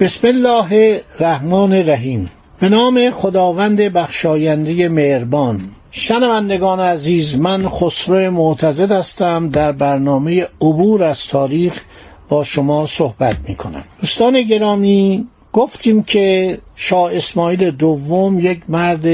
بسم 0.00 0.28
الله 0.28 1.02
الرحمن 1.20 1.72
الرحیم. 1.72 2.30
به 2.60 2.68
نام 2.68 3.10
خداوند 3.10 3.80
بخشاینده 3.80 4.88
مهربان. 4.88 5.60
شنوندگان 5.90 6.80
عزیز 6.80 7.38
من 7.38 7.68
خسرو 7.68 8.30
معتزد 8.30 8.92
هستم. 8.92 9.48
در 9.48 9.72
برنامه 9.72 10.46
عبور 10.60 11.04
از 11.04 11.26
تاریخ 11.26 11.80
با 12.28 12.44
شما 12.44 12.86
صحبت 12.86 13.36
می 13.48 13.56
کنم 13.56 13.84
دوستان 14.00 14.42
گرامی 14.42 15.26
گفتیم 15.52 16.02
که 16.02 16.58
شاه 16.76 17.16
اسماعیل 17.16 17.70
دوم 17.70 18.40
یک 18.40 18.70
مرد 18.70 19.06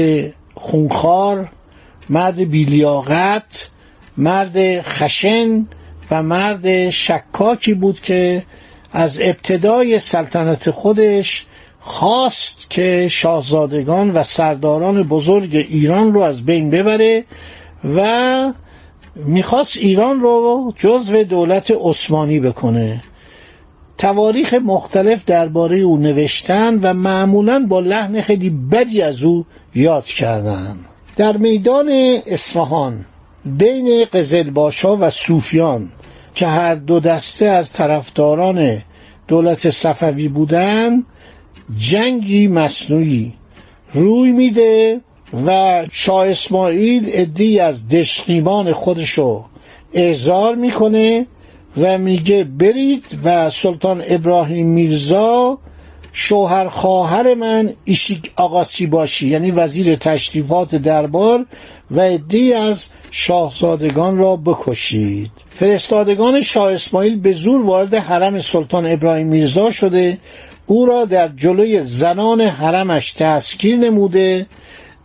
خونخوار 0.53 1.49
مرد 2.09 2.39
بیلیاقت 2.39 3.69
مرد 4.17 4.81
خشن 4.81 5.67
و 6.11 6.23
مرد 6.23 6.89
شکاکی 6.89 7.73
بود 7.73 7.99
که 7.99 8.43
از 8.97 9.19
ابتدای 9.21 9.99
سلطنت 9.99 10.71
خودش 10.71 11.45
خواست 11.79 12.69
که 12.69 13.07
شاهزادگان 13.07 14.09
و 14.09 14.23
سرداران 14.23 15.03
بزرگ 15.03 15.55
ایران 15.69 16.13
رو 16.13 16.21
از 16.21 16.45
بین 16.45 16.69
ببره 16.69 17.23
و 17.95 18.53
می‌خواست 19.15 19.77
ایران 19.77 20.19
رو 20.19 20.73
جزو 20.75 21.23
دولت 21.23 21.73
عثمانی 21.81 22.39
بکنه. 22.39 23.03
تواریخ 23.97 24.53
مختلف 24.53 25.25
درباره 25.25 25.77
او 25.77 25.97
نوشتن 25.97 26.79
و 26.81 26.93
معمولا 26.93 27.65
با 27.69 27.79
لحن 27.79 28.21
خیلی 28.21 28.49
بدی 28.49 29.01
از 29.01 29.23
او 29.23 29.45
یاد 29.75 30.05
کردن. 30.05 30.75
در 31.15 31.37
میدان 31.37 31.89
اصفهان 32.25 33.05
بین 33.45 34.05
قزلباشا 34.13 34.97
و 34.97 35.09
صوفیان 35.09 35.91
که 36.35 36.47
هر 36.47 36.75
دو 36.75 36.99
دسته 36.99 37.45
از 37.45 37.73
طرفداران 37.73 38.81
دولت 39.27 39.69
صفوی 39.69 40.27
بودن 40.27 41.03
جنگی 41.77 42.47
مصنوعی 42.47 43.33
روی 43.91 44.31
میده 44.31 45.01
و 45.45 45.85
شاه 45.91 46.27
اسماعیل 46.27 47.09
ادی 47.13 47.59
از 47.59 47.89
دشقیمان 47.89 48.71
خودشو 48.71 49.43
اعزار 49.93 50.55
می‌کنه 50.55 51.27
و 51.77 51.97
میگه 51.97 52.43
برید 52.43 53.19
و 53.23 53.49
سلطان 53.49 54.03
ابراهیم 54.07 54.67
میرزا 54.67 55.57
شوهر 56.17 56.67
خواهر 56.67 57.33
من 57.33 57.73
ایشیک 57.85 58.31
آقاسی 58.37 58.85
باشی 58.85 59.27
یعنی 59.27 59.51
وزیر 59.51 59.95
تشریفات 59.95 60.75
دربار 60.75 61.45
و 61.91 62.01
عدهای 62.01 62.53
از 62.53 62.87
شاهزادگان 63.11 64.17
را 64.17 64.35
بکشید. 64.35 65.31
فرستادگان 65.49 66.41
شاه 66.41 66.73
اسماعیل 66.73 67.19
به 67.19 67.31
زور 67.31 67.65
وارد 67.65 67.95
حرم 67.95 68.39
سلطان 68.39 68.85
ابراهیم 68.85 69.27
میرزا 69.27 69.71
شده. 69.71 70.17
او 70.65 70.85
را 70.85 71.05
در 71.05 71.27
جلوی 71.27 71.81
زنان 71.81 72.41
حرمش 72.41 73.11
تسکیر 73.11 73.77
نموده. 73.77 74.45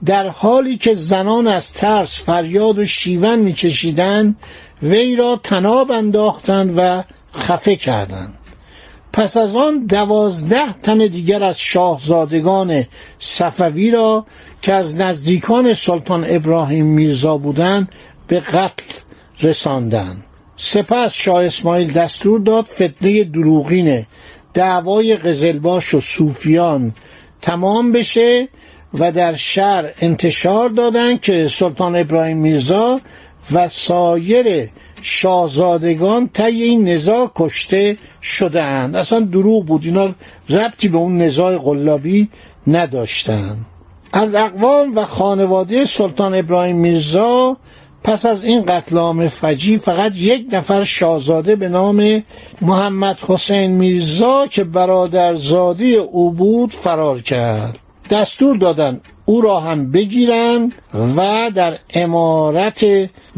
در 0.05 0.29
حالی 0.29 0.77
که 0.77 0.95
زنان 0.95 1.47
از 1.47 1.73
ترس 1.73 2.23
فریاد 2.23 2.79
و 2.79 2.85
شیون 2.85 3.39
میکشیدند 3.39 4.37
وی 4.83 5.17
را 5.17 5.41
تناب 5.43 5.91
انداختند 5.91 6.75
و 6.77 7.03
خفه 7.39 7.77
کردند. 7.77 8.40
پس 9.13 9.37
از 9.37 9.57
آن 9.57 9.87
دوازده 9.87 10.73
تن 10.73 10.99
دیگر 10.99 11.45
از 11.45 11.61
شاهزادگان 11.61 12.85
صفوی 13.19 13.91
را 13.91 14.27
که 14.63 14.73
از 14.73 14.97
نزدیکان 14.97 15.75
سلطان 15.75 16.25
ابراهیم 16.29 16.87
میرزا 16.87 17.39
بودند 17.39 17.89
به 18.29 18.41
قتل 18.41 18.95
رساندند. 19.43 20.25
سپس 20.57 21.15
شاه 21.15 21.45
اسماعیل 21.45 21.93
دستور 21.93 22.41
داد 22.41 22.65
فتنه 22.65 23.25
دروغین 23.25 24.07
دعوای 24.55 25.17
قزلباش 25.17 25.95
و 25.95 26.01
صوفیان 26.01 26.95
تمام 27.43 27.93
بشه 27.93 28.49
و 28.95 29.13
در 29.13 29.35
شهر 29.35 29.91
انتشار 30.01 30.69
دادند 30.69 31.21
که 31.21 31.47
سلطان 31.49 31.97
ابراهیم 31.97 32.37
میرزا 32.37 33.01
و 33.53 33.69
سایر 33.69 34.69
شاهزادگان 35.03 36.29
طی 36.29 36.43
این 36.43 36.89
نزاع 36.89 37.31
کشته 37.37 37.97
شده 38.23 38.63
اند 38.63 38.97
اصلا 38.97 39.21
دروغ 39.21 39.67
بود. 39.67 39.85
اینا 39.85 40.15
ربطی 40.49 40.89
به 40.89 40.99
اون 40.99 41.19
نزاع 41.19 41.57
قلابی 41.57 42.29
نداشتند 42.67 43.67
از 44.13 44.35
اقوام 44.35 44.97
و 44.97 45.05
خانواده 45.05 45.85
سلطان 45.85 46.35
ابراهیم 46.35 46.77
میرزا 46.77 47.57
پس 48.05 48.27
از 48.27 48.45
این 48.45 48.65
قتل 48.65 48.99
عام 48.99 49.27
فجی 49.27 49.79
فقط 49.79 50.17
یک 50.17 50.47
نفر 50.53 50.85
شاهزاده 50.85 51.57
به 51.57 51.69
نام 51.69 52.23
محمد 52.63 53.19
حسین 53.27 53.71
میرزا 53.71 54.47
که 54.47 54.65
برادرزادی 54.65 55.95
او 55.95 56.33
بود 56.33 56.71
فرار 56.71 57.23
کرد. 57.23 57.79
دستور 58.11 58.57
دادن 58.57 59.01
او 59.31 59.41
را 59.41 59.61
هم 59.61 59.91
بگیرن 59.91 60.73
و 61.17 61.51
در 61.55 61.79
امارت 61.95 62.85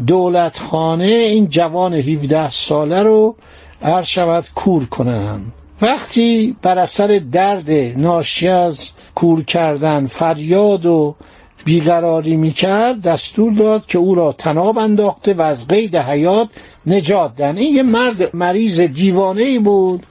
دولتخانه 0.07 1.05
این 1.05 1.47
جوان 1.47 1.93
17 1.93 2.49
ساله 2.49 3.03
رو 3.03 3.35
هر 3.81 4.01
شود 4.01 4.45
کور 4.55 4.85
کنن 4.85 5.41
وقتی 5.81 6.55
بر 6.61 6.79
اثر 6.79 7.21
درد 7.31 7.71
ناشی 7.97 8.47
از 8.47 8.91
کور 9.15 9.43
کردن 9.43 10.05
فریاد 10.05 10.85
و 10.85 11.15
بیقراری 11.65 12.35
می‌کرد 12.35 13.01
دستور 13.01 13.53
داد 13.53 13.85
که 13.85 13.97
او 13.97 14.15
را 14.15 14.31
تناب 14.31 14.77
انداخته 14.77 15.33
و 15.33 15.41
از 15.41 15.67
قید 15.67 15.95
حیات 15.95 16.49
نجات 16.85 17.35
دن 17.35 17.57
این 17.57 17.75
یه 17.75 17.83
مرد 17.83 18.35
مریض 18.35 18.79
دیوانه 18.79 19.43
ای 19.43 19.59
بود. 19.59 20.05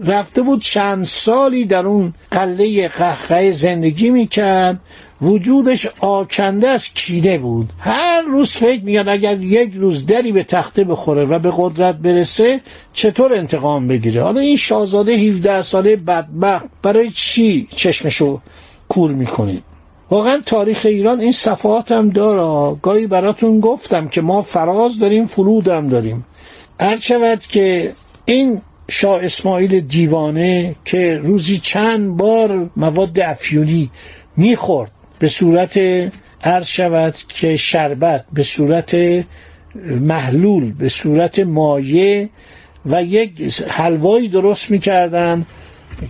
رفته 0.00 0.42
بود 0.42 0.60
چند 0.60 1.04
سالی 1.04 1.64
در 1.64 1.86
اون 1.86 2.14
قله 2.30 2.88
قهقه 2.88 3.50
زندگی 3.50 4.10
می‌کرد. 4.10 4.80
وجودش 5.22 5.88
آکنده 6.00 6.68
از 6.68 6.88
کینه 6.88 7.38
بود. 7.38 7.72
هر 7.78 8.20
روز 8.20 8.52
فکر 8.52 8.84
میگن 8.84 9.08
اگر 9.08 9.40
یک 9.40 9.72
روز 9.74 10.06
دری 10.06 10.32
به 10.32 10.42
تخته 10.42 10.84
بخوره 10.84 11.24
و 11.24 11.38
به 11.38 11.52
قدرت 11.56 11.96
برسه 11.96 12.60
چطور 12.92 13.34
انتقام 13.34 13.88
بگیره؟ 13.88 14.22
حالا 14.22 14.40
این 14.40 14.56
شاهزاده 14.56 15.12
17 15.12 15.62
ساله 15.62 15.96
بدبخت. 15.96 16.66
برای 16.82 17.10
چی 17.10 17.68
چشمشو 17.70 18.40
کور 18.88 19.12
می‌کنید 19.12 19.62
واقعا 20.10 20.40
تاریخ 20.46 20.80
ایران 20.84 21.20
این 21.20 21.32
صفحات 21.32 21.92
هم 21.92 22.10
داره. 22.10 22.76
گاهی 22.82 23.06
براتون 23.06 23.60
گفتم 23.60 24.08
که 24.08 24.20
ما 24.20 24.42
فراز 24.42 24.98
داریم 24.98 25.26
فرود 25.26 25.68
هم 25.68 25.88
داریم. 25.88 26.26
هر 26.80 26.96
شود 26.96 27.40
که 27.40 27.92
این 28.24 28.60
شاه 28.90 29.24
اسماعیل 29.24 29.80
دیوانه 29.80 30.76
که 30.84 31.20
روزی 31.24 31.58
چند 31.58 32.16
بار 32.16 32.70
مواد 32.76 33.20
افیونی 33.20 33.90
می‌خورد 34.36 34.90
به 35.18 35.28
صورت 35.28 35.78
عرض 36.44 36.66
شود 36.66 37.14
که 37.28 37.56
شربت 37.56 38.24
به 38.32 38.42
صورت 38.42 38.96
محلول 40.00 40.72
به 40.72 40.88
صورت 40.88 41.38
مایه 41.38 42.30
و 42.86 43.04
یک 43.04 43.62
حلوایی 43.68 44.28
درست 44.28 44.70
می‌کردن 44.70 45.46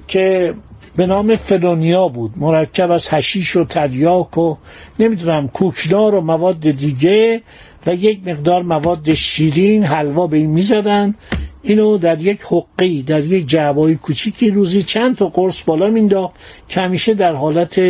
که 0.09 0.55
به 0.97 1.07
نام 1.07 1.37
فلونیا 1.37 2.09
بود. 2.09 2.33
مرکب 2.37 2.91
از 2.91 3.09
هشیش 3.11 3.57
و 3.57 3.65
تریاک 3.65 4.39
و 4.39 4.57
نمی‌دونم 4.99 5.49
کوکدار 5.49 6.15
و 6.15 6.21
مواد 6.21 6.71
دیگه 6.71 7.43
و 7.87 7.95
یک 7.95 8.29
مقدار 8.29 8.63
مواد 8.63 9.15
شیرین 9.15 9.85
حلوا 9.85 10.27
به 10.27 10.37
این 10.37 10.51
می‌زدن. 10.51 11.15
اینو 11.63 11.99
در 11.99 12.23
یک 12.23 12.41
حقی 12.43 13.03
در 13.03 13.25
یک 13.25 13.47
جعبای 13.47 13.95
کوچیکی 13.95 14.51
روزی 14.51 14.83
چند 14.83 15.17
تا 15.17 15.29
قرص 15.29 15.63
بالا 15.63 15.91
مینداخت 15.91 16.35
که 16.69 16.81
همیشه 16.81 17.15
در 17.15 17.35
حالت 17.35 17.81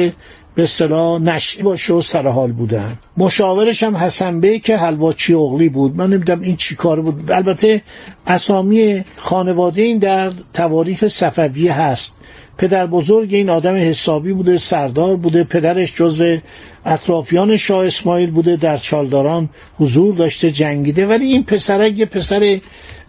به 0.55 0.63
اصطلاح 0.63 1.21
نشی 1.21 1.63
باشه 1.63 1.95
و 1.95 2.01
سرحال 2.01 2.53
بودن. 2.53 2.99
مشاورش 3.17 3.83
هم 3.83 3.97
حسن 3.97 4.41
بی 4.41 4.59
که 4.59 4.77
حلواچی 4.77 5.35
اغلی 5.35 5.69
بود. 5.69 5.97
من 5.97 6.11
نمی‌دونم 6.11 6.41
این 6.41 6.57
چی 6.57 6.77
کار 6.77 7.01
بود. 7.01 7.31
البته 7.31 7.83
اسامی 8.27 9.05
خانواده 9.17 9.83
این 9.83 9.99
در 9.99 10.33
تواریخ 10.53 11.07
صفویه 11.07 11.73
هست. 11.73 12.17
پدر 12.59 12.87
بزرگ 12.87 13.35
این 13.35 13.51
آدم 13.51 13.75
حسابی 13.75 14.33
بوده 14.33 14.57
سردار 14.57 15.17
بوده 15.17 15.45
پدرش 15.45 15.95
جز 15.95 16.39
اطرافیان 16.87 17.57
شاه 17.57 17.87
اسماعیل 17.87 18.31
بوده 18.31 18.57
در 18.57 18.77
چالداران 18.77 19.49
حضور 19.79 20.15
داشته 20.15 20.51
جنگیده. 20.51 21.07
ولی 21.07 21.27
این 21.27 21.45
پسرک 21.45 21.99
یه 21.99 22.07
پسر 22.07 22.61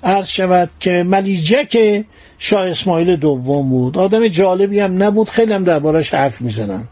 عرض 0.04 0.28
شود 0.28 0.70
که 0.80 1.04
ملیجک 1.04 2.04
شاه 2.38 2.68
اسماعیل 2.68 3.16
دوم 3.16 3.70
بود. 3.70 3.98
آدم 3.98 4.28
جالبی 4.28 4.80
هم 4.80 5.04
نبود 5.04 5.30
خیلی 5.30 5.54
هم 5.54 5.64
دربارش 5.64 6.14
حرف 6.14 6.42
می‌زنن. 6.42 6.88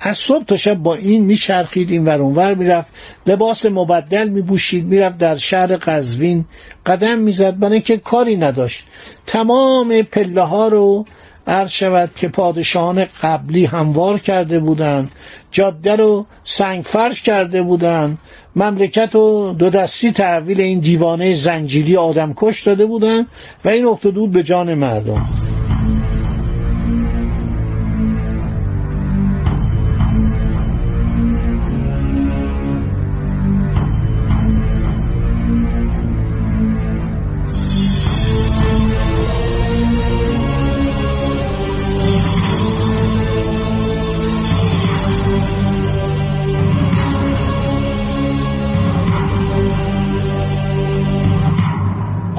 از 0.00 0.16
صبح 0.16 0.44
تا 0.44 0.56
شب 0.56 0.74
با 0.74 0.94
این 0.94 1.24
میچرخید 1.24 1.90
این 1.90 2.04
ور 2.04 2.20
اونور 2.20 2.54
می‌رفت. 2.54 2.88
لباس 3.26 3.66
مبدل 3.66 4.28
میپوشید 4.28 4.86
می‌رفت 4.86 5.18
در 5.18 5.36
شهر 5.36 5.76
قزوین. 5.76 6.44
قدم 6.86 7.18
می‌زد 7.18 7.58
برای 7.58 7.72
اینکه 7.72 7.96
کاری 7.96 8.36
نداشت. 8.36 8.86
تمام 9.26 10.02
پله 10.02 10.42
ها 10.42 10.68
رو 10.68 11.04
عرض 11.46 11.70
شود 11.70 12.10
که 12.16 12.28
پادشاهان 12.28 13.06
قبلی 13.22 13.64
هموار 13.64 14.18
کرده 14.18 14.60
بودند 14.60 15.10
جاده 15.50 15.96
رو 15.96 16.26
سنگ 16.44 16.84
فرش 16.84 17.22
کرده 17.22 17.62
بودند 17.62 18.18
مملکت 18.56 19.10
رو 19.12 19.54
دو 19.58 19.70
دستی 19.70 20.12
تحویل 20.12 20.60
این 20.60 20.78
دیوانه 20.78 21.34
زنجیری 21.34 21.96
آدم 21.96 22.32
کش 22.36 22.62
داده 22.62 22.86
بودند 22.86 23.26
و 23.64 23.68
این 23.68 23.84
افتادود 23.84 24.30
به 24.30 24.42
جان 24.42 24.74
مردم. 24.74 25.45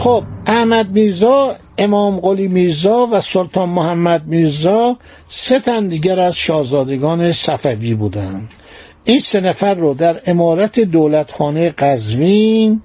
خب 0.08 0.24
احمد 0.48 0.92
میرزا 0.92 1.56
امام 1.78 2.20
قلی 2.20 2.48
میرزا 2.48 3.08
و 3.12 3.22
سلطان 3.22 3.70
محمد 3.70 4.28
میرزا 4.28 4.98
سه 5.28 5.60
تن 5.60 5.88
دیگر 5.88 6.20
از 6.20 6.36
شاهزادگان 6.36 7.32
صفوی 7.32 7.94
بودند. 7.94 8.50
این 9.04 9.20
سه 9.20 9.42
نفر 9.42 9.74
رو 9.74 9.94
در 9.94 10.22
امارت 10.26 10.80
دولتخانه 10.80 11.70
قزوین 11.70 12.82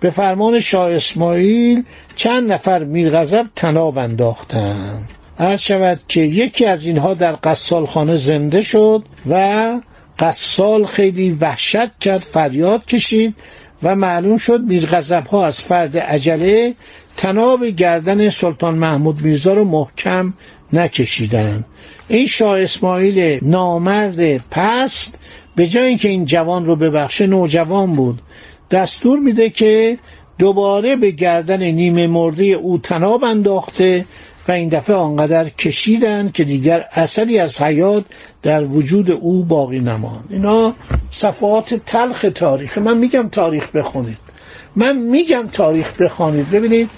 به 0.00 0.10
فرمان 0.10 0.60
شاه 0.60 0.90
اسماعیل 0.90 1.84
چند 2.16 2.52
نفر 2.52 2.84
میرغضب 2.84 3.46
تناب 3.56 3.98
انداختند. 3.98 5.08
عرض 5.38 5.60
شود 5.60 6.00
که 6.08 6.20
یکی 6.20 6.64
از 6.64 6.86
اینها 6.86 7.14
در 7.14 7.36
قصالخانه 7.44 8.16
زنده 8.16 8.62
شد 8.62 9.02
و 9.30 9.80
قصال 10.18 10.86
خیلی 10.86 11.30
وحشت 11.30 11.98
کرد 11.98 12.20
فریاد 12.20 12.86
کشید 12.86 13.34
و 13.86 13.96
معلوم 13.96 14.36
شد 14.36 14.60
میرغضب 14.60 15.26
ها 15.26 15.46
از 15.46 15.60
فرد 15.60 15.96
عجله 15.96 16.74
تناب 17.16 17.64
گردن 17.64 18.30
سلطان 18.30 18.74
محمود 18.74 19.22
میرزا 19.22 19.54
رو 19.54 19.64
محکم 19.64 20.34
نکشیدن 20.72 21.64
این 22.08 22.26
شاه 22.26 22.60
اسماعیل 22.60 23.38
نامرد 23.42 24.36
پست 24.50 25.18
به 25.56 25.66
جای 25.66 25.86
اینکه 25.86 26.08
این 26.08 26.24
جوان 26.24 26.66
رو 26.66 26.76
ببخشه 26.76 27.26
نوجوان 27.26 27.92
بود. 27.92 28.22
دستور 28.70 29.18
میده 29.18 29.50
که 29.50 29.98
دوباره 30.38 30.96
به 30.96 31.10
گردن 31.10 31.62
نیمه 31.62 32.06
مرده 32.06 32.44
او 32.44 32.78
تناب 32.78 33.24
انداخته 33.24 34.04
و 34.48 34.52
این 34.52 34.68
دفعه 34.68 34.96
آنقدر 34.96 35.48
کشیدن 35.48 36.30
که 36.34 36.44
دیگر 36.44 36.84
اثری 36.92 37.38
از 37.38 37.62
حیات 37.62 38.04
در 38.42 38.64
وجود 38.64 39.10
او 39.10 39.44
باقی 39.44 39.80
نماند. 39.80 40.24
اینا 40.30 40.74
صفحات 41.10 41.74
تلخ 41.74 42.26
تاریخ. 42.34 42.78
من 42.78 42.98
میگم 42.98 43.28
تاریخ 43.28 43.70
بخونید. 43.70 44.18
من 44.76 44.96
میگم 44.96 45.46
تاریخ 45.52 45.92
بخونید. 45.92 46.50
ببینید 46.50 46.90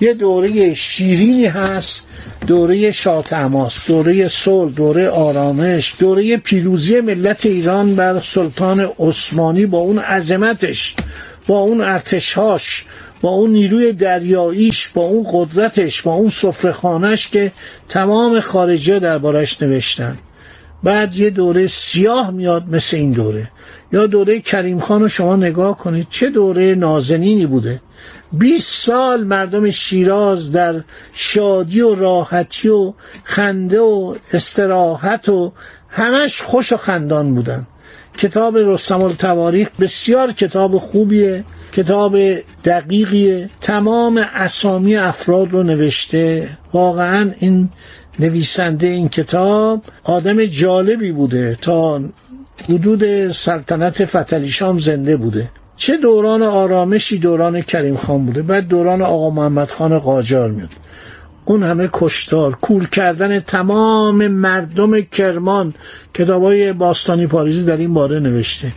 یه 0.00 0.14
دوره 0.14 0.74
شیرینی 0.74 1.46
هست 1.46 2.04
دوره 2.46 2.90
شاتماس 2.90 3.86
دوره 3.86 4.28
صلح 4.28 4.72
دوره 4.72 5.08
آرامش 5.08 5.94
دوره 5.98 6.36
پیروزی 6.36 7.00
ملت 7.00 7.46
ایران 7.46 7.96
بر 7.96 8.20
سلطان 8.20 8.90
عثمانی 8.98 9.66
با 9.66 9.78
اون 9.78 9.98
عظمتش 9.98 10.94
با 11.46 11.58
اون 11.58 11.80
ارتشهاش 11.80 12.84
با 13.24 13.30
اون 13.30 13.50
نیروی 13.50 13.92
دریاییش 13.92 14.88
با 14.88 15.02
اون 15.02 15.26
قدرتش 15.32 16.02
با 16.02 16.12
اون 16.12 16.28
سفرخانش 16.28 17.28
که 17.28 17.52
تمام 17.88 18.40
خارجی 18.40 19.00
دربارش 19.00 19.62
نوشتن. 19.62 20.18
بعد 20.82 21.16
یه 21.16 21.30
دوره 21.30 21.66
سیاه 21.66 22.30
میاد 22.30 22.64
مثل 22.68 22.96
این 22.96 23.12
دوره. 23.12 23.50
یا 23.92 24.06
دوره 24.06 24.40
کریم 24.40 24.78
خان 24.78 25.00
رو 25.00 25.08
شما 25.08 25.36
نگاه 25.36 25.78
کنید 25.78 26.06
چه 26.10 26.30
دوره 26.30 26.74
نازنینی 26.74 27.46
بوده. 27.46 27.80
20 28.32 28.86
سال 28.86 29.24
مردم 29.24 29.70
شیراز 29.70 30.52
در 30.52 30.82
شادی 31.12 31.80
و 31.80 31.94
راحتی 31.94 32.68
و 32.68 32.92
خنده 33.24 33.80
و 33.80 34.14
استراحت 34.32 35.28
و 35.28 35.52
همش 35.88 36.42
خوش 36.42 36.72
و 36.72 36.76
خندان 36.76 37.34
بودن. 37.34 37.66
کتاب 38.18 38.56
رستم 38.56 39.02
التواریخ 39.02 39.68
بسیار 39.80 40.32
کتاب 40.32 40.78
خوبیه 40.78 41.44
کتاب 41.72 42.16
دقیقیه. 42.64 43.50
تمام 43.60 44.26
اسامی 44.34 44.96
افراد 44.96 45.50
رو 45.50 45.62
نوشته. 45.62 46.48
واقعا 46.72 47.30
این 47.38 47.70
نویسنده 48.18 48.86
این 48.86 49.08
کتاب 49.08 49.82
آدم 50.04 50.44
جالبی 50.44 51.12
بوده. 51.12 51.58
تا 51.60 52.00
حدود 52.68 53.28
سلطنت 53.28 54.04
فتلیشام 54.04 54.78
زنده 54.78 55.16
بوده. 55.16 55.50
چه 55.76 55.96
دوران 55.96 56.42
آرامشی 56.42 57.18
دوران 57.18 57.60
کریم 57.60 57.96
خان 57.96 58.26
بوده. 58.26 58.42
بعد 58.42 58.68
دوران 58.68 59.02
آقا 59.02 59.30
محمد 59.30 59.70
خان 59.70 59.98
قاجار 59.98 60.50
میاد. 60.50 60.70
اون 61.44 61.62
همه 61.62 61.88
کشتار 61.92 62.54
کور 62.54 62.88
کردن 62.88 63.40
تمام 63.40 64.26
مردم 64.26 65.00
کرمان 65.00 65.74
کتابای 66.14 66.72
باستانی 66.72 67.26
پاریزی 67.26 67.64
در 67.64 67.76
این 67.76 67.94
باره 67.94 68.20
نوشته. 68.20 68.72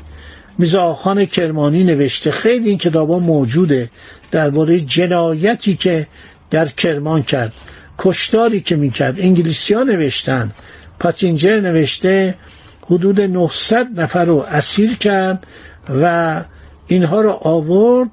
میزاخان 0.58 1.26
کرمانی 1.26 1.84
نوشته 1.84 2.32
خیلی 2.32 2.70
این 2.70 2.78
کتاب 2.78 3.12
ها 3.12 3.20
موجوده 3.20 3.90
درباره 4.32 4.80
جنایتی 4.80 5.76
که 5.76 6.08
در 6.50 6.66
کرمان 6.66 7.24
کرد. 7.24 7.54
کشتاری 7.98 8.62
که 8.62 8.76
می‌کرد. 8.76 9.20
انگلیسی 9.20 9.74
ها 9.74 9.84
نوشتن. 9.84 10.52
پاتینجر 11.00 11.60
نوشته 11.60 12.36
حدود 12.86 13.22
900 13.22 14.00
نفر 14.00 14.26
رو 14.26 14.46
اسیر 14.52 14.98
کرد 14.98 15.48
و 16.02 16.44
اینها 16.88 17.22
رو 17.22 17.30
آورد. 17.30 18.10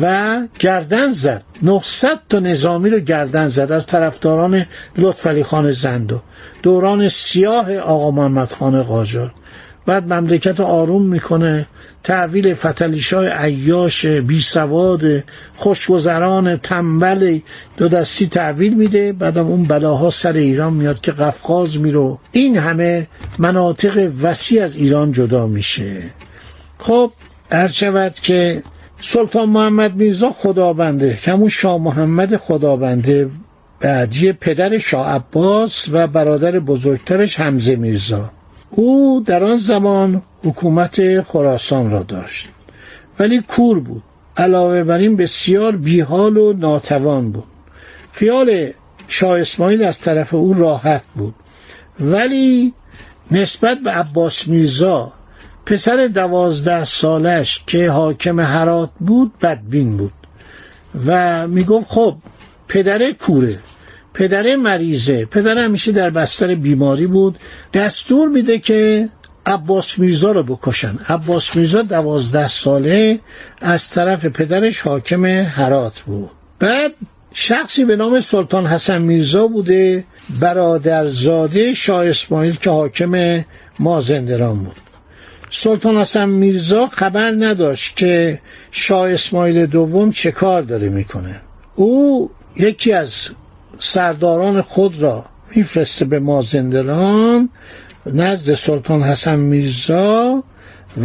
و 0.00 0.38
گردن 0.58 1.10
زد. 1.10 1.42
900 1.62 2.18
تا 2.28 2.38
نظامی 2.38 2.90
رو 2.90 2.98
گردن 2.98 3.46
زد 3.46 3.72
از 3.72 3.86
طرفداران 3.86 4.66
لطفعلی 4.96 5.42
خان 5.42 5.72
زندو. 5.72 6.20
دوران 6.62 7.08
سیاه 7.08 7.76
آقا 7.76 8.10
محمد 8.10 8.52
خان 8.52 8.82
قاجار. 8.82 9.32
بعد 9.86 10.12
مملکت 10.12 10.60
آروم 10.60 11.06
می‌کنه. 11.06 11.66
تحویل 12.04 12.54
فتلیشای 12.54 13.28
عیاش 13.28 14.06
بی 14.06 14.40
سواد 14.40 15.24
خوشگذران 15.56 16.56
تنبل 16.56 17.38
دو 17.76 17.88
دستی 17.88 18.26
تحویل 18.26 18.74
میده. 18.74 19.12
بعدم 19.12 19.46
اون 19.46 19.64
بلاها 19.64 20.10
سر 20.10 20.32
ایران 20.32 20.72
میاد 20.72 21.00
که 21.00 21.12
قفقاز 21.12 21.80
میرو 21.80 22.18
این 22.32 22.58
همه 22.58 23.06
مناطق 23.38 24.12
وسیع 24.22 24.64
از 24.64 24.76
ایران 24.76 25.12
جدا 25.12 25.46
میشه. 25.46 26.02
خب 26.78 27.12
شود 27.72 28.14
که 28.14 28.62
سلطان 29.00 29.48
محمد 29.48 29.94
میرزا 29.96 30.30
خدابنده 30.30 31.18
همون 31.22 31.48
شاه 31.48 31.78
محمد 31.78 32.36
خدابنده 32.36 33.30
بعدی 33.80 34.32
پدر 34.32 34.78
شاه 34.78 35.08
عباس 35.08 35.88
و 35.92 36.06
برادر 36.06 36.58
بزرگترش 36.58 37.40
حمزه 37.40 37.76
میرزا. 37.76 38.30
او 38.70 39.22
در 39.26 39.44
آن 39.44 39.56
زمان 39.56 40.22
حکومت 40.44 41.22
خراسان 41.22 41.90
را 41.90 42.02
داشت. 42.02 42.48
ولی 43.18 43.42
کور 43.48 43.80
بود. 43.80 44.02
علاوه 44.36 44.84
بر 44.84 44.98
این 44.98 45.16
بسیار 45.16 45.76
بیحال 45.76 46.36
و 46.36 46.52
ناتوان 46.52 47.32
بود. 47.32 47.44
خیال 48.12 48.70
شاه 49.08 49.38
اسماعیل 49.38 49.84
از 49.84 49.98
طرف 49.98 50.34
او 50.34 50.54
راحت 50.54 51.02
بود. 51.14 51.34
ولی 52.00 52.74
نسبت 53.30 53.78
به 53.78 53.90
عباس 53.90 54.48
میرزا 54.48 55.12
پسر 55.68 56.06
دوازده 56.14 56.84
سالش 56.84 57.62
که 57.66 57.90
حاکم 57.90 58.40
حرات 58.40 58.90
بود 59.00 59.32
بدبین 59.42 59.96
بود. 59.96 60.12
و 61.06 61.48
می‌گفت 61.48 61.86
خب 61.88 62.16
پدر 62.68 63.12
کوره 63.12 63.58
پدر 64.14 64.56
مریضه. 64.56 65.24
پدر 65.24 65.58
همیشه 65.58 65.92
در 65.92 66.10
بستر 66.10 66.54
بیماری 66.54 67.06
بود. 67.06 67.38
دستور 67.74 68.28
میده 68.28 68.58
که 68.58 69.08
عباس 69.46 69.98
میرزا 69.98 70.32
رو 70.32 70.42
بکشن. 70.42 70.98
عباس 71.08 71.56
میرزا 71.56 71.82
دوازده 71.82 72.48
ساله 72.48 73.20
از 73.60 73.90
طرف 73.90 74.26
پدرش 74.26 74.80
حاکم 74.80 75.24
هرات 75.24 76.00
بود. 76.00 76.30
بعد 76.58 76.92
شخصی 77.34 77.84
به 77.84 77.96
نام 77.96 78.20
سلطان 78.20 78.66
حسن 78.66 79.02
میرزا 79.02 79.46
بوده 79.46 80.04
برادرزاده 80.40 81.74
شاه 81.74 82.06
اسماعیل 82.06 82.56
که 82.56 82.70
حاکم 82.70 83.44
مازندران 83.78 84.58
بود. 84.58 84.87
سلطان 85.50 85.96
حسن 85.96 86.28
میرزا 86.28 86.86
خبر 86.86 87.30
نداشت 87.30 87.96
که 87.96 88.40
شاه 88.70 89.10
اسماعیل 89.10 89.66
دوم 89.66 90.10
چه 90.10 90.30
کار 90.30 90.62
داره 90.62 90.88
می‌کنه. 90.88 91.40
او 91.74 92.30
یکی 92.56 92.92
از 92.92 93.28
سرداران 93.78 94.62
خود 94.62 95.02
را 95.02 95.24
میفرسته 95.56 96.04
به 96.04 96.18
مازندران 96.18 97.48
نزد 98.06 98.54
سلطان 98.54 99.02
حسن 99.02 99.36
میرزا 99.38 100.44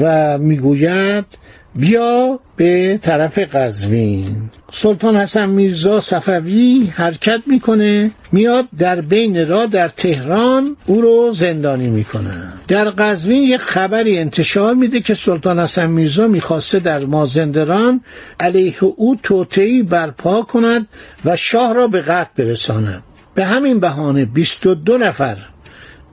و 0.02 0.38
می‌گوید 0.38 1.26
بیا 1.76 2.40
به 2.56 3.00
طرف 3.02 3.40
قزوین. 3.40 4.50
سلطان 4.72 5.18
حسن 5.18 5.50
میرزا 5.50 6.00
صفوی 6.00 6.92
حرکت 6.96 7.42
می‌کنه. 7.46 8.12
میاد 8.32 8.66
در 8.78 9.02
بین 9.02 9.48
را 9.48 9.66
در 9.66 9.88
تهران 9.88 10.78
او 10.86 11.02
رو 11.02 11.32
زندانی 11.32 11.90
می‌کنه. 11.90 12.54
در 12.68 12.90
قزوین 12.90 13.44
یک 13.44 13.62
خبری 13.62 14.18
انتشار 14.18 14.74
میده 14.74 15.00
که 15.00 15.14
سلطان 15.14 15.60
حسن 15.60 15.90
میرزا 15.90 16.28
می‌خواسته 16.28 16.80
در 16.80 17.06
مازندران 17.06 18.02
علیه 18.40 18.84
او 18.84 19.16
توطعی 19.24 19.84
برپا 19.84 20.42
کند 20.42 20.88
و 21.26 21.36
شاه 21.36 21.74
را 21.74 21.88
به 21.88 22.02
قتل 22.02 22.44
برساند. 22.44 23.04
به 23.36 23.46
همین 23.46 23.80
بهانه 23.80 24.26
22 24.26 24.98
نفر 24.98 25.38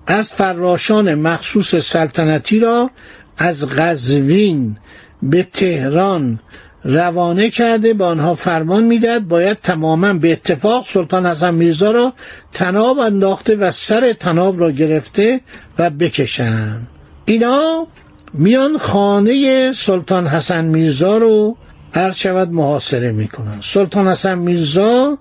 از 0.06 0.30
فراشان 0.30 1.14
مخصوص 1.14 1.74
سلطنتی 1.74 2.60
را 2.60 2.90
از 3.38 3.66
قزوین 3.66 4.76
به 5.22 5.42
تهران 5.42 6.38
روانه 6.84 7.50
کرده 7.50 7.94
به 7.94 8.04
آنها 8.04 8.34
فرمان 8.34 8.84
می‌داد 8.84 9.22
باید 9.22 9.58
تماما 9.62 10.12
به 10.12 10.32
اتفاق 10.32 10.84
سلطان 10.84 11.26
حسن 11.26 11.54
میرزا 11.54 11.90
را 11.90 12.12
تناب 12.52 12.98
انداخته 12.98 13.56
و 13.56 13.70
سر 13.70 14.12
تناب 14.12 14.60
را 14.60 14.70
گرفته 14.70 15.40
و 15.78 15.90
بکشند. 15.90 16.86
اینا 17.24 17.86
میان 18.34 18.78
خانه 18.78 19.72
سلطان 19.72 20.26
حسن 20.26 20.64
میرزا 20.64 21.18
رو 21.18 21.56
عرض 21.94 22.16
شود 22.16 22.50
محاصره 22.50 23.12
می‌کنن 23.12 23.58
سلطان 23.60 24.08
حسن 24.08 24.38
میرزا 24.38 25.18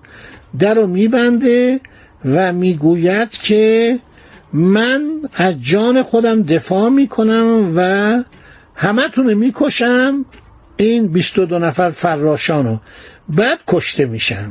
در 0.58 0.74
رو 0.74 0.86
میبنده 0.86 1.80
و 2.24 2.52
می‌گوید 2.52 3.30
که 3.30 3.98
من 4.52 5.02
از 5.34 5.54
جان 5.62 6.02
خودم 6.02 6.42
دفاع 6.42 6.88
می‌کنم 6.88 7.72
و 7.76 8.22
همه 8.82 9.34
می‌کشم 9.34 10.24
این 10.76 11.06
22 11.06 11.58
نفر 11.58 11.90
فراشانو 11.90 12.78
بعد 13.28 13.58
کشته 13.66 14.04
میشن. 14.04 14.50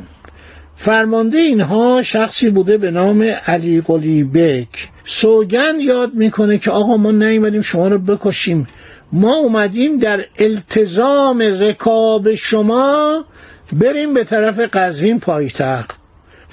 فرمانده 0.75 1.37
اینها 1.37 2.01
شخصی 2.01 2.49
بوده 2.49 2.77
به 2.77 2.91
نام 2.91 3.21
علی 3.47 3.81
قلی 3.81 4.23
بک. 4.23 4.87
سوگن 5.05 5.79
یاد 5.79 6.13
می‌کنه 6.13 6.57
که 6.57 6.71
آقا 6.71 6.97
ما 6.97 7.11
نیومدیم 7.11 7.61
شما 7.61 7.87
رو 7.87 7.97
بکشیم. 7.97 8.67
ما 9.11 9.35
اومدیم 9.35 9.97
در 9.97 10.25
التزام 10.39 11.41
رکاب 11.41 12.35
شما 12.35 13.25
بریم 13.73 14.13
به 14.13 14.23
طرف 14.23 14.59
قزوین 14.59 15.19
پایتخت. 15.19 15.99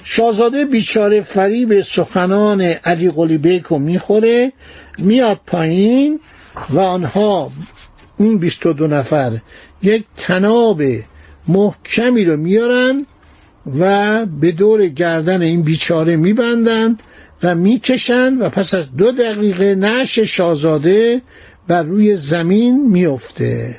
شاهزاده 0.03 0.65
بیچاره 0.65 1.21
فریب 1.21 1.81
سخنان 1.81 2.61
علی 2.61 3.11
قلی 3.11 3.37
بیک 3.37 3.63
رو 3.63 3.79
می‌خوره 3.79 4.51
میاد 4.97 5.39
پایین. 5.47 6.19
و 6.69 6.79
آنها 6.79 7.51
اون 8.17 8.37
22 8.37 8.87
نفر 8.87 9.37
یک 9.83 10.05
تناب 10.17 10.81
محکمی 11.47 12.25
رو 12.25 12.37
میارن 12.37 13.05
و 13.79 14.25
به 14.25 14.51
دور 14.51 14.87
گردن 14.87 15.41
این 15.41 15.61
بیچاره 15.61 16.15
میبندن 16.15 16.97
و 17.43 17.55
می‌کشن 17.55 18.37
و 18.37 18.49
پس 18.49 18.73
از 18.73 18.95
دو 18.95 19.11
دقیقه 19.11 19.75
نش 19.75 20.19
شاهزاده 20.19 21.21
بر 21.67 21.83
روی 21.83 22.15
زمین 22.15 22.89
میفته. 22.89 23.75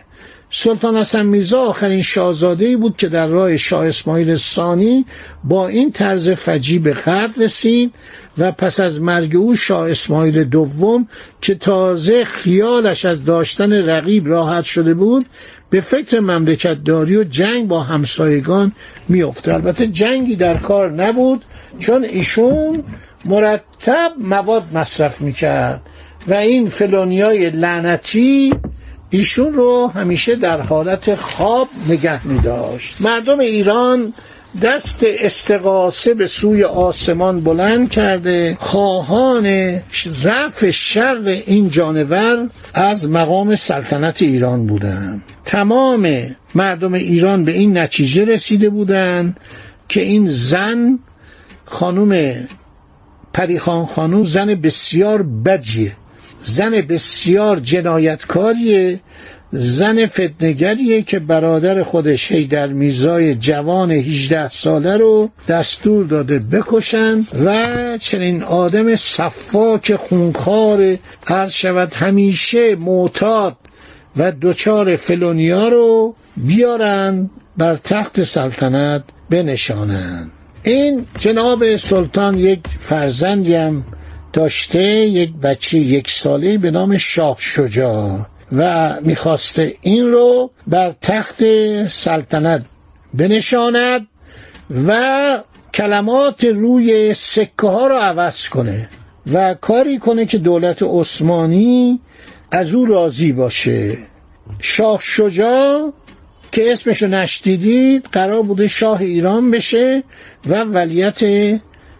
سلطان 0.51 0.97
حسن 0.97 1.27
میرزا 1.27 1.61
آخرین 1.61 2.03
شاهزاده 2.03 2.65
ای 2.65 2.77
بود 2.77 2.97
که 2.97 3.09
در 3.09 3.27
راه 3.27 3.57
شاه 3.57 3.87
اسماعیل 3.87 4.37
ثانی 4.37 5.05
با 5.45 5.69
این 5.69 5.93
طرز 5.93 6.29
فجی 6.29 6.79
به 6.79 6.93
قتل 6.93 7.43
رسید 7.43 7.95
و 8.39 8.53
پس 8.53 8.81
از 8.81 9.01
مرگ 9.01 9.37
او 9.37 9.57
شاه 9.57 9.91
اسماعیل 9.91 10.45
دوم 10.45 11.09
که 11.41 11.55
تازه 11.55 12.25
خیالش 12.25 13.05
از 13.05 13.25
داشتن 13.25 13.73
رقیب 13.73 14.29
راحت 14.29 14.65
شده 14.65 14.95
بود 14.95 15.27
به 15.71 15.81
فکر 15.81 16.21
مملکت 16.21 16.85
داری 16.85 17.17
و 17.17 17.25
جنگ 17.25 17.69
با 17.69 17.81
همسایگان 17.83 18.73
میافته 19.09 19.55
البته 19.55 19.87
جنگی 19.87 20.37
در 20.37 20.57
کار 20.57 20.91
نبود 20.91 21.45
چون 21.79 22.05
ایشون 22.05 22.85
مرتب 23.25 24.13
مواد 24.21 24.65
مصرف 24.73 25.21
می‌کرد 25.21 25.81
و 26.29 26.35
این 26.35 26.69
فلونیای 26.69 27.51
لعنتی 27.51 28.55
ایشون 29.11 29.53
رو 29.53 29.87
همیشه 29.95 30.37
در 30.37 30.61
حالت 30.61 31.15
خواب 31.15 31.69
نگه 31.89 32.27
می 32.27 32.41
داشت. 32.41 33.01
مردم 33.01 33.39
ایران 33.39 34.13
دست 34.63 35.07
استقاسه 35.09 36.15
به 36.15 36.27
سوی 36.27 36.65
آسمان 36.65 37.41
بلند 37.41 37.91
کرده. 37.91 38.57
خواهان 38.61 39.47
رفع 40.23 40.71
شر 40.71 41.43
این 41.47 41.71
جانور 41.71 42.49
از 42.75 43.11
مقام 43.11 43.55
سلطنت 43.57 44.23
ایران 44.23 44.67
بودند 44.67 45.23
تمام 45.45 46.27
مردم 46.55 46.95
ایران 46.95 47.45
به 47.45 47.53
این 47.53 47.79
نتیجه 47.79 48.25
رسیده 48.25 48.71
بودند 48.71 49.41
که 49.89 50.01
این 50.01 50.27
زن 50.27 50.99
خانم 51.65 52.35
پریخان 53.33 53.87
خانوم 53.87 54.25
زن 54.25 54.55
بسیار 54.55 55.23
بدیه. 55.23 55.93
زن 56.49 56.81
بسیار 56.81 57.57
جنایتکاریه 57.57 59.01
زن 59.53 60.07
فتنگریه 60.07 61.03
که 61.03 61.19
برادر 61.19 61.83
خودش 61.83 62.33
هیدر 62.33 62.67
میزای 62.67 63.35
جوان 63.35 63.91
18 63.91 64.49
ساله 64.49 64.97
رو 64.97 65.31
دستور 65.49 66.07
داده 66.07 66.39
بکشن 66.39 67.27
و 67.45 67.99
چنین 67.99 68.43
آدم 68.43 68.97
صفاک 68.97 69.97
خونخوار 69.97 70.99
عرض 71.27 71.51
شود 71.51 71.95
همیشه 71.95 72.77
معتاد 72.77 73.57
و 74.17 74.33
دچار 74.43 74.97
فلونیا 74.97 75.69
رو 75.69 76.15
بیارن 76.37 77.31
بر 77.57 77.77
تخت 77.77 78.23
سلطنت 78.23 79.03
بنشانند 79.31 80.31
این 80.63 81.07
جناب 81.19 81.77
سلطان 81.77 82.39
یک 82.39 82.61
فرزندی 82.79 83.55
هم 83.55 83.85
داشته 84.39 84.83
یک 85.07 85.33
بچه 85.43 85.79
یک 85.79 86.11
ساله 86.11 86.59
به 86.59 86.71
نام 86.71 86.99
شاه 86.99 87.37
شجاع 87.41 88.27
و 88.53 88.95
می‌خواسته 89.01 89.75
این 89.83 90.13
رو 90.13 90.51
بر 90.67 90.95
تخت 91.01 91.43
سلطنت 91.87 92.65
بنشاند 93.15 94.07
و 94.87 94.93
کلمات 95.75 96.45
روی 96.45 97.15
سکه 97.15 97.67
ها 97.67 97.87
رو 97.87 97.95
عوض 97.95 98.49
کنه 98.49 98.89
و 99.33 99.55
کاری 99.55 99.99
کنه 99.99 100.27
که 100.27 100.39
دولت 100.39 100.83
عثمانی 100.83 102.01
از 102.53 102.75
او 102.75 102.87
راضی 102.87 103.33
باشه. 103.33 103.99
شاه 104.61 104.99
شجاع 105.03 105.93
که 106.53 106.73
اسمشو 106.73 107.07
نشدیدید 107.07 108.09
قرار 108.13 108.43
بوده 108.43 108.67
شاه 108.67 109.01
ایران 109.01 109.51
بشه 109.51 110.03
و 110.47 110.63
ولیت 110.63 111.21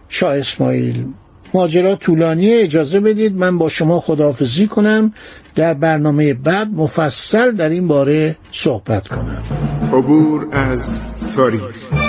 شاه 0.09 0.37
اسماعیل 0.37 1.05
ماجرا 1.53 1.95
طولانی 1.95 2.53
اجازه 2.53 2.99
بدید 2.99 3.35
من 3.35 3.57
با 3.57 3.69
شما 3.69 3.99
خداحافظی 3.99 4.67
کنم. 4.67 5.13
در 5.55 5.73
برنامه 5.73 6.33
بعد 6.33 6.67
مفصل 6.73 7.51
در 7.51 7.69
این 7.69 7.87
باره 7.87 8.35
صحبت 8.51 9.07
کنم. 9.07 9.43
عبور 9.93 10.47
از 10.51 10.97
تاریخ. 11.35 12.08